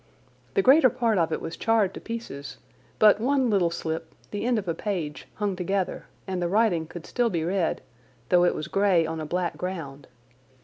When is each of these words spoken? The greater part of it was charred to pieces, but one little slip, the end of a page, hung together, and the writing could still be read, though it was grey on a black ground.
The 0.55 0.63
greater 0.63 0.89
part 0.89 1.19
of 1.19 1.31
it 1.31 1.39
was 1.41 1.55
charred 1.55 1.93
to 1.93 2.01
pieces, 2.01 2.57
but 2.97 3.21
one 3.21 3.51
little 3.51 3.69
slip, 3.69 4.15
the 4.31 4.45
end 4.45 4.57
of 4.57 4.67
a 4.67 4.73
page, 4.73 5.27
hung 5.35 5.55
together, 5.55 6.07
and 6.25 6.41
the 6.41 6.47
writing 6.49 6.87
could 6.87 7.05
still 7.05 7.29
be 7.29 7.43
read, 7.45 7.83
though 8.29 8.43
it 8.43 8.55
was 8.55 8.67
grey 8.67 9.05
on 9.05 9.21
a 9.21 9.27
black 9.27 9.57
ground. 9.57 10.07